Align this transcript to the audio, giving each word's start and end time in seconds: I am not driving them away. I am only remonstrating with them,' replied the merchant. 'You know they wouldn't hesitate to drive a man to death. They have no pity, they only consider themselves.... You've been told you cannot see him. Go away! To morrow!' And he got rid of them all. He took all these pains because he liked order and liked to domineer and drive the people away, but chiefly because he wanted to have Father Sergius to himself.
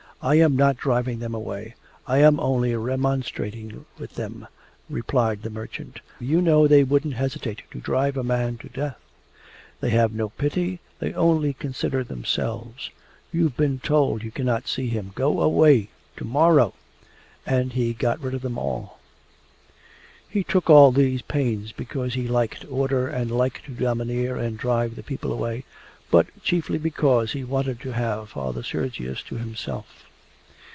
I 0.23 0.35
am 0.35 0.55
not 0.55 0.77
driving 0.77 1.17
them 1.17 1.33
away. 1.33 1.73
I 2.05 2.19
am 2.19 2.39
only 2.39 2.75
remonstrating 2.75 3.85
with 3.97 4.13
them,' 4.13 4.47
replied 4.87 5.41
the 5.41 5.49
merchant. 5.49 5.99
'You 6.19 6.43
know 6.43 6.67
they 6.67 6.83
wouldn't 6.83 7.15
hesitate 7.15 7.63
to 7.71 7.79
drive 7.79 8.15
a 8.17 8.23
man 8.23 8.59
to 8.59 8.69
death. 8.69 8.99
They 9.79 9.89
have 9.89 10.11
no 10.13 10.29
pity, 10.29 10.79
they 10.99 11.11
only 11.13 11.53
consider 11.53 12.03
themselves.... 12.03 12.91
You've 13.31 13.57
been 13.57 13.79
told 13.79 14.21
you 14.21 14.29
cannot 14.29 14.67
see 14.67 14.89
him. 14.89 15.09
Go 15.15 15.41
away! 15.41 15.89
To 16.17 16.23
morrow!' 16.23 16.75
And 17.43 17.73
he 17.73 17.91
got 17.91 18.19
rid 18.21 18.35
of 18.35 18.43
them 18.43 18.59
all. 18.59 18.99
He 20.29 20.43
took 20.43 20.69
all 20.69 20.91
these 20.91 21.23
pains 21.23 21.71
because 21.71 22.13
he 22.13 22.27
liked 22.27 22.63
order 22.71 23.07
and 23.07 23.31
liked 23.31 23.65
to 23.65 23.71
domineer 23.71 24.35
and 24.37 24.55
drive 24.55 24.97
the 24.97 25.01
people 25.03 25.33
away, 25.33 25.63
but 26.11 26.27
chiefly 26.43 26.77
because 26.77 27.31
he 27.31 27.43
wanted 27.43 27.79
to 27.79 27.93
have 27.93 28.29
Father 28.29 28.61
Sergius 28.61 29.23
to 29.23 29.37
himself. 29.37 30.05